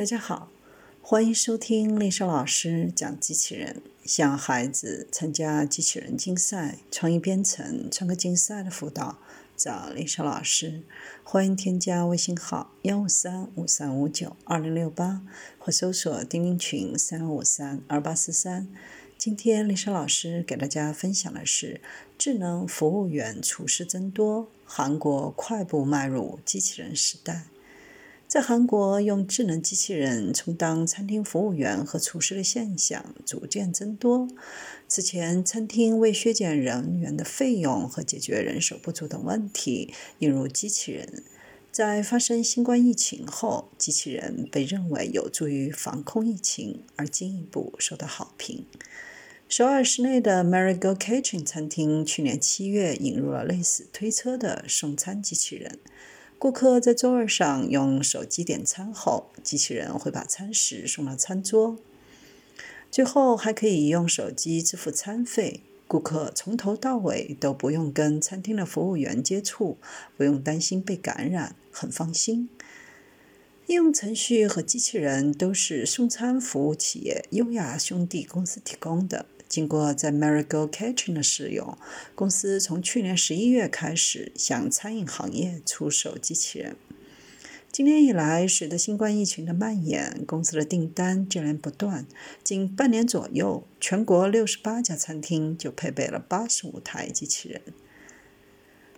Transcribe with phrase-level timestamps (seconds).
[0.00, 0.50] 大家好，
[1.02, 3.82] 欢迎收听丽莎老师讲机器人。
[4.02, 9.18] 向孩子参加机器人竞赛、创意编程、创客竞赛的辅导，
[9.54, 10.84] 找丽莎老师。
[11.22, 15.20] 欢迎添加微信号幺五三五三五九二零六八，
[15.58, 18.68] 或搜索钉钉群三五三二八四三。
[19.18, 21.82] 今天丽莎老师给大家分享的是
[22.16, 27.44] 智能服务员厨师增多，韩国快步迈入机器人时代。
[28.30, 34.28] 在韩国，用智能机器人充当餐厅服务员和厨师的现象逐渐增多。
[34.86, 41.24] 此前，餐厅为削减人员的费用和解决人手不足等问题，引入机器人。
[41.72, 48.64] 在发生新冠疫情后，机器人被认为有助于防控疫情，而进一步受到好评。
[49.48, 55.80] 首尔市内的 Marigold Kitchen 餐厅去年七月引入了类似推车的送餐机器人。
[56.40, 61.76] 顾客在周二上用手机点餐后，机器人会把餐食送到餐桌。
[62.90, 69.76] 最后还可以用手机支付餐费，顾客从头到尾都不用跟餐厅的服务员接触，
[70.16, 72.48] 不用担心被感染，很放心。
[73.66, 79.26] 应用程序和机器人都是送餐服务企业优雅兄弟公司提供的。
[79.50, 81.76] 经过在 Marigold Kitchen 的使用，
[82.14, 86.76] 公司从去年十一月开始向餐饮行业出售机器人。
[87.72, 92.06] 今年以来，随着新冠疫情的蔓延，公司的订单接连不断。
[92.44, 97.60] 仅半年左右，全国六十八家餐厅就配备了八十五台机器人。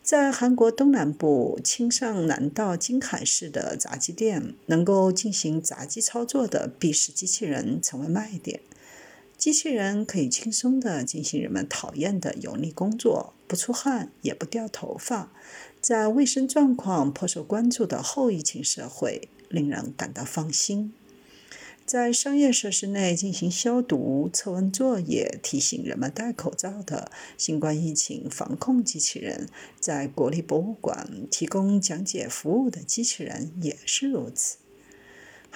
[0.00, 8.60] 在韩国东南部青上南道金海市的炸鸡店，能够进行炸鸡操作的闭式机器人成为卖点。
[9.38, 15.30] 机器人可以轻松地进行人们讨厌的油腻工作，不出汗也不掉头发。
[15.80, 20.92] 在卫生状况颇受关注的后疫情社会，令人感到放心。
[21.84, 34.56] 在商业设施内进行消毒、测温作业、提醒人们戴口罩的新冠疫情防控机器人，在国立博物馆提供讲解服务的机器人也是如此。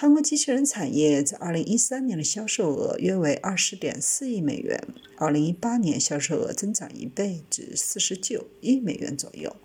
[0.01, 4.83] 韩国机器人产业在2013年的销售额约为20.4亿美元
[5.19, 9.55] ，2018年销售额增长一倍至49亿美元左右。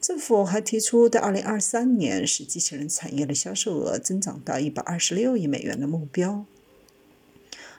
[0.00, 6.46] 政府还提出，在2023年使机器人产业的销售额增长到126亿美元的目标。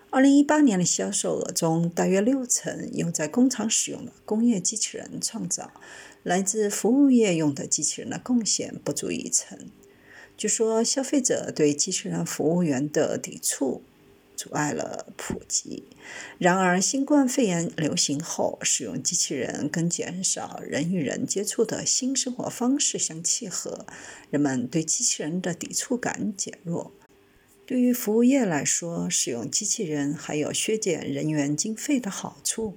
[0.10, 5.72] 2018年的销售额中，大约六成用在工厂使用的工业机器人创造，
[6.24, 9.58] 来自服务业用的机器人的贡献不足一成。
[10.42, 13.84] 据说，消费者对机器人服务员的抵触
[14.36, 15.84] 阻碍了普及。
[16.40, 23.86] 然而，新冠肺炎流行后，使用机器人跟减少人与人接触的新生活方式相契合，
[24.32, 26.92] 人们对机器人的抵触感减弱。
[27.68, 32.76] 对于服务业来说，使用机器人还有削减人员经费的好处。